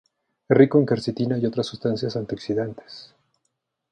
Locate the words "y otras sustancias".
1.37-2.15